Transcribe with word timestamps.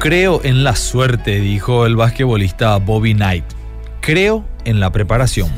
creo 0.00 0.40
en 0.44 0.64
la 0.64 0.76
suerte, 0.76 1.40
dijo 1.40 1.84
el 1.84 1.94
basquetbolista 1.94 2.74
Bobby 2.78 3.12
Knight. 3.12 3.44
Creo 4.00 4.46
en 4.64 4.80
la 4.80 4.90
preparación. 4.90 5.50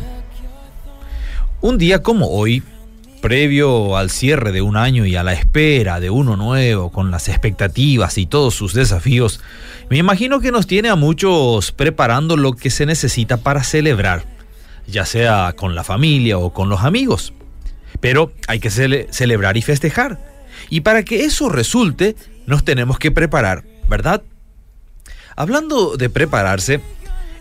Un 1.60 1.78
día 1.78 2.02
como 2.02 2.26
hoy, 2.26 2.64
previo 3.20 3.96
al 3.96 4.10
cierre 4.10 4.50
de 4.50 4.60
un 4.60 4.76
año 4.76 5.06
y 5.06 5.14
a 5.14 5.22
la 5.22 5.32
espera 5.32 6.00
de 6.00 6.10
uno 6.10 6.36
nuevo, 6.36 6.90
con 6.90 7.12
las 7.12 7.28
expectativas 7.28 8.18
y 8.18 8.26
todos 8.26 8.52
sus 8.52 8.74
desafíos, 8.74 9.40
me 9.88 9.98
imagino 9.98 10.40
que 10.40 10.50
nos 10.50 10.66
tiene 10.66 10.88
a 10.88 10.96
muchos 10.96 11.70
preparando 11.70 12.36
lo 12.36 12.54
que 12.54 12.70
se 12.70 12.84
necesita 12.84 13.36
para 13.36 13.62
celebrar, 13.62 14.24
ya 14.88 15.06
sea 15.06 15.54
con 15.56 15.76
la 15.76 15.84
familia 15.84 16.38
o 16.38 16.52
con 16.52 16.68
los 16.68 16.80
amigos. 16.80 17.32
Pero 18.00 18.32
hay 18.48 18.58
que 18.58 18.70
celebrar 18.70 19.56
y 19.56 19.62
festejar. 19.62 20.18
Y 20.68 20.80
para 20.80 21.04
que 21.04 21.24
eso 21.26 21.48
resulte, 21.48 22.16
nos 22.46 22.64
tenemos 22.64 22.98
que 22.98 23.12
preparar, 23.12 23.62
¿verdad? 23.88 24.22
Hablando 25.34 25.96
de 25.96 26.10
prepararse, 26.10 26.82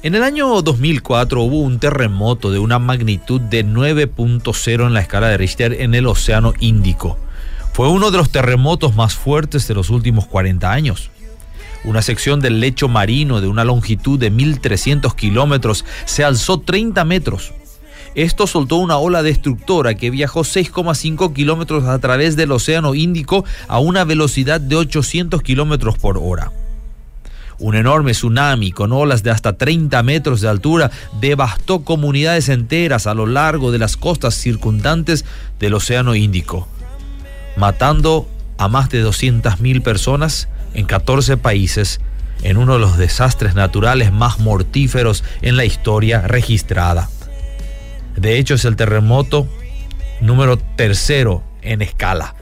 en 0.02 0.16
el 0.16 0.23
año 0.23 0.62
2004 0.62 1.41
hubo 1.41 1.59
un 1.59 1.77
terremoto 1.77 2.50
de 2.50 2.58
una 2.58 2.80
magnitud 2.80 3.41
de 3.41 3.66
9.0 3.66 4.88
en 4.88 4.94
la 4.94 5.02
escala 5.02 5.27
de 5.27 5.38
Richter 5.38 5.73
en 5.81 5.94
el 5.94 6.08
Océano 6.08 6.54
Índico. 6.59 7.17
Fue 7.73 7.90
uno 7.90 8.09
de 8.09 8.17
los 8.17 8.31
terremotos 8.31 8.95
más 8.95 9.16
fuertes 9.16 9.67
de 9.67 9.73
los 9.73 9.90
últimos 9.90 10.26
40 10.26 10.72
años. 10.72 11.12
Una 11.84 12.02
sección 12.02 12.40
del 12.40 12.62
lecho 12.62 12.88
marino 12.88 13.41
de 13.41 13.48
una 13.48 13.66
longitud 13.66 14.17
de 14.17 14.31
1.300 14.31 15.14
kilómetros 15.14 15.84
se 16.05 16.23
alzó 16.23 16.62
30 16.62 17.03
metros. 17.03 17.53
Esto 18.16 18.48
soltó 18.48 18.78
una 18.78 18.98
ola 18.98 19.22
destructora 19.22 19.95
que 19.95 20.12
viajó 20.12 20.42
6,5 20.42 21.34
kilómetros 21.34 21.84
a 21.86 22.00
través 22.00 22.38
del 22.38 22.53
Océano 22.53 22.95
Índico 22.95 23.44
a 23.67 23.80
una 23.80 24.05
velocidad 24.05 24.61
de 24.61 24.78
800 24.78 25.42
kilómetros 25.42 25.98
por 25.98 26.17
hora. 26.17 26.52
Un 27.62 27.76
enorme 27.76 28.14
tsunami 28.14 28.72
con 28.72 28.92
olas 28.92 29.22
de 29.22 29.30
hasta 29.30 29.54
30 29.54 30.02
metros 30.02 30.42
de 30.42 30.50
altura 30.50 30.90
devastó 31.20 31.84
comunidades 31.84 32.50
enteras 32.50 33.06
a 33.06 33.14
lo 33.14 33.28
largo 33.28 33.72
de 33.72 33.78
las 33.78 33.98
costas 33.98 34.34
circundantes 34.34 35.26
del 35.59 35.76
Océano 35.76 36.16
Índico, 36.16 36.67
matando 37.58 38.28
a 38.58 38.67
más 38.67 38.89
de 38.89 39.06
200.000 39.06 39.84
personas 39.84 40.50
en 40.73 40.88
14 40.88 41.38
países 41.38 42.02
en 42.42 42.58
uno 42.58 42.73
de 42.73 42.80
los 42.80 42.98
desastres 42.98 43.54
naturales 43.54 44.12
más 44.12 44.39
mortíferos 44.39 45.23
en 45.44 45.56
la 45.56 45.64
historia 45.64 46.22
registrada. 46.22 47.09
De 48.16 48.39
hecho, 48.39 48.56
es 48.56 48.66
el 48.66 48.76
terremoto 48.76 49.48
número 50.20 50.58
tercero 50.58 51.44
en 51.62 51.84
escala. 51.84 52.34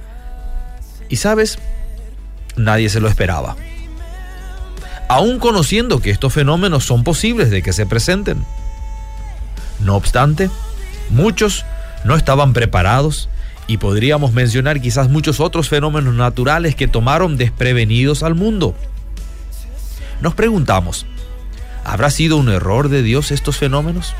Y 1.09 1.17
sabes, 1.17 1.59
nadie 2.55 2.87
se 2.87 3.01
lo 3.01 3.09
esperaba 3.09 3.57
aún 5.09 5.39
conociendo 5.39 5.99
que 5.99 6.11
estos 6.11 6.31
fenómenos 6.31 6.85
son 6.85 7.03
posibles 7.03 7.49
de 7.49 7.61
que 7.61 7.73
se 7.73 7.85
presenten. 7.85 8.45
No 9.79 9.95
obstante, 9.95 10.49
muchos 11.09 11.65
no 12.05 12.15
estaban 12.15 12.53
preparados 12.53 13.27
y 13.67 13.77
podríamos 13.77 14.33
mencionar 14.33 14.79
quizás 14.79 15.09
muchos 15.09 15.39
otros 15.39 15.67
fenómenos 15.67 16.13
naturales 16.13 16.75
que 16.75 16.87
tomaron 16.87 17.37
desprevenidos 17.37 18.23
al 18.23 18.35
mundo. 18.35 18.75
Nos 20.21 20.35
preguntamos, 20.35 21.07
¿habrá 21.83 22.11
sido 22.11 22.37
un 22.37 22.49
error 22.49 22.87
de 22.87 23.01
Dios 23.01 23.31
estos 23.31 23.57
fenómenos? 23.57 24.13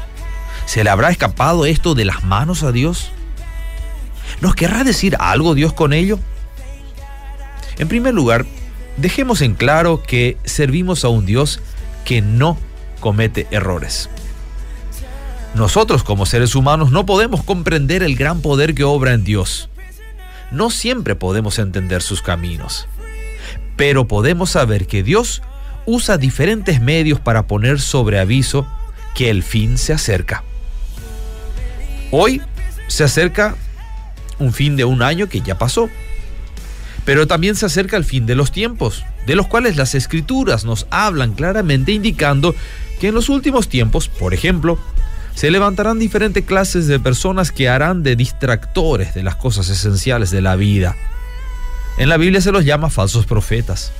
¿Se 0.66 0.84
le 0.84 0.90
habrá 0.90 1.12
escapado 1.12 1.66
esto 1.66 1.94
de 1.94 2.06
las 2.06 2.24
manos 2.24 2.64
a 2.64 2.72
Dios? 2.72 3.12
¿Nos 4.42 4.56
querrá 4.56 4.84
decir 4.84 5.16
algo 5.20 5.54
Dios 5.54 5.72
con 5.74 5.94
ello? 5.94 6.20
En 7.78 7.88
primer 7.88 8.14
lugar, 8.14 8.46
dejemos 9.00 9.42
en 9.42 9.56
claro 9.56 10.04
que 10.04 10.38
servimos 10.44 11.04
a 11.04 11.10
un 11.10 11.26
Dios 11.26 11.60
que 12.06 12.22
no 12.22 12.58
comete 13.00 13.48
errores. 13.52 14.10
Nosotros 15.56 16.04
como 16.04 16.26
seres 16.26 16.56
humanos 16.56 16.92
no 16.92 17.06
podemos 17.06 17.44
comprender 17.44 18.04
el 18.04 18.16
gran 18.16 18.42
poder 18.42 18.76
que 18.76 18.84
obra 18.84 19.14
en 19.14 19.24
Dios. 19.24 19.70
No 20.52 20.70
siempre 20.70 21.16
podemos 21.16 21.60
entender 21.60 22.02
sus 22.02 22.22
caminos, 22.22 22.88
pero 23.76 24.08
podemos 24.08 24.52
saber 24.52 24.88
que 24.88 25.04
Dios 25.04 25.42
usa 25.86 26.18
diferentes 26.18 26.82
medios 26.82 27.20
para 27.20 27.48
poner 27.48 27.80
sobre 27.80 28.20
aviso 28.20 28.68
que 29.16 29.30
el 29.30 29.44
fin 29.44 29.78
se 29.78 29.94
acerca. 29.94 30.44
Hoy 32.12 32.42
se 32.88 33.04
acerca 33.04 33.56
un 34.40 34.54
fin 34.54 34.76
de 34.76 34.86
un 34.86 35.02
año 35.02 35.30
que 35.30 35.42
ya 35.42 35.58
pasó 35.58 35.90
pero 37.10 37.26
también 37.26 37.56
se 37.56 37.66
acerca 37.66 37.98
el 37.98 38.06
fin 38.06 38.28
de 38.28 38.36
los 38.36 38.52
tiempos, 38.52 39.04
de 39.26 39.34
los 39.34 39.48
cuales 39.48 39.78
las 39.78 39.96
escrituras 39.96 40.64
nos 40.64 40.86
hablan 40.92 41.34
claramente 41.34 41.92
indicando 41.92 42.54
que 43.00 43.08
en 43.08 43.16
los 43.16 43.30
últimos 43.30 43.68
tiempos, 43.68 44.08
por 44.08 44.36
ejemplo, 44.36 44.78
se 45.34 45.50
levantarán 45.50 45.98
diferentes 45.98 46.46
clases 46.46 46.86
de 46.86 47.00
personas 47.00 47.52
que 47.52 47.68
harán 47.68 48.04
de 48.04 48.16
distractores 48.16 49.16
de 49.16 49.24
las 49.24 49.36
cosas 49.38 49.70
esenciales 49.70 50.30
de 50.30 50.44
la 50.44 50.56
vida. 50.56 50.96
En 51.98 52.10
la 52.10 52.18
Biblia 52.18 52.42
se 52.42 52.52
los 52.52 52.64
llama 52.64 52.92
falsos 52.92 53.26
profetas. 53.26 53.92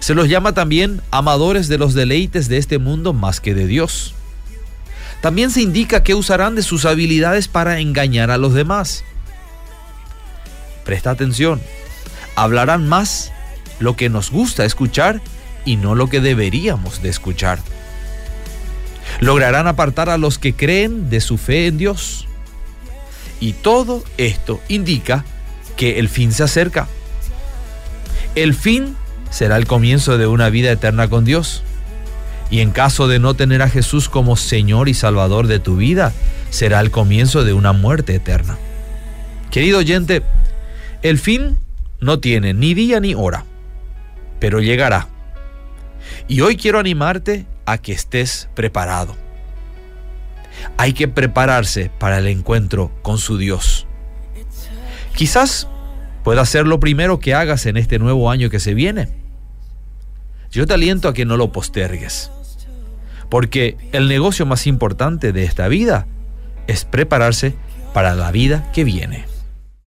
Se 0.00 0.16
los 0.16 0.28
llama 0.28 0.54
también 0.54 1.00
amadores 1.12 1.68
de 1.68 1.78
los 1.78 1.94
deleites 1.94 2.48
de 2.48 2.58
este 2.58 2.78
mundo 2.78 3.12
más 3.12 3.40
que 3.40 3.54
de 3.54 3.68
Dios. 3.68 4.16
También 5.20 5.52
se 5.52 5.62
indica 5.62 6.02
que 6.02 6.16
usarán 6.16 6.56
de 6.56 6.62
sus 6.62 6.84
habilidades 6.84 7.46
para 7.46 7.78
engañar 7.78 8.32
a 8.32 8.38
los 8.38 8.54
demás. 8.54 9.04
Presta 10.84 11.10
atención, 11.10 11.60
hablarán 12.42 12.88
más 12.88 13.32
lo 13.80 13.96
que 13.96 14.08
nos 14.08 14.30
gusta 14.30 14.64
escuchar 14.64 15.20
y 15.64 15.76
no 15.76 15.94
lo 15.94 16.08
que 16.08 16.20
deberíamos 16.20 17.02
de 17.02 17.08
escuchar. 17.08 17.58
Lograrán 19.20 19.66
apartar 19.66 20.08
a 20.08 20.18
los 20.18 20.38
que 20.38 20.54
creen 20.54 21.10
de 21.10 21.20
su 21.20 21.36
fe 21.36 21.66
en 21.66 21.78
Dios. 21.78 22.26
Y 23.40 23.52
todo 23.54 24.04
esto 24.16 24.60
indica 24.68 25.24
que 25.76 25.98
el 25.98 26.08
fin 26.08 26.32
se 26.32 26.44
acerca. 26.44 26.88
El 28.34 28.54
fin 28.54 28.96
será 29.30 29.56
el 29.56 29.66
comienzo 29.66 30.18
de 30.18 30.26
una 30.26 30.48
vida 30.50 30.70
eterna 30.70 31.08
con 31.08 31.24
Dios. 31.24 31.62
Y 32.50 32.60
en 32.60 32.70
caso 32.70 33.08
de 33.08 33.18
no 33.18 33.34
tener 33.34 33.62
a 33.62 33.68
Jesús 33.68 34.08
como 34.08 34.36
Señor 34.36 34.88
y 34.88 34.94
Salvador 34.94 35.48
de 35.48 35.58
tu 35.58 35.76
vida, 35.76 36.12
será 36.50 36.80
el 36.80 36.90
comienzo 36.90 37.44
de 37.44 37.52
una 37.52 37.72
muerte 37.72 38.14
eterna. 38.14 38.56
Querido 39.50 39.78
oyente, 39.78 40.22
el 41.02 41.18
fin 41.18 41.58
no 42.00 42.20
tiene 42.20 42.54
ni 42.54 42.74
día 42.74 43.00
ni 43.00 43.14
hora, 43.14 43.44
pero 44.40 44.60
llegará. 44.60 45.08
Y 46.28 46.40
hoy 46.40 46.56
quiero 46.56 46.78
animarte 46.78 47.46
a 47.66 47.78
que 47.78 47.92
estés 47.92 48.48
preparado. 48.54 49.16
Hay 50.76 50.92
que 50.92 51.08
prepararse 51.08 51.90
para 51.98 52.18
el 52.18 52.26
encuentro 52.26 52.90
con 53.02 53.18
su 53.18 53.38
Dios. 53.38 53.86
Quizás 55.14 55.68
pueda 56.24 56.44
ser 56.44 56.66
lo 56.66 56.80
primero 56.80 57.18
que 57.20 57.34
hagas 57.34 57.66
en 57.66 57.76
este 57.76 57.98
nuevo 57.98 58.30
año 58.30 58.50
que 58.50 58.60
se 58.60 58.74
viene. 58.74 59.08
Yo 60.50 60.66
te 60.66 60.74
aliento 60.74 61.08
a 61.08 61.14
que 61.14 61.24
no 61.24 61.36
lo 61.36 61.52
postergues, 61.52 62.30
porque 63.28 63.76
el 63.92 64.08
negocio 64.08 64.46
más 64.46 64.66
importante 64.66 65.32
de 65.32 65.44
esta 65.44 65.68
vida 65.68 66.06
es 66.66 66.84
prepararse 66.84 67.54
para 67.92 68.14
la 68.14 68.30
vida 68.30 68.70
que 68.72 68.84
viene. 68.84 69.26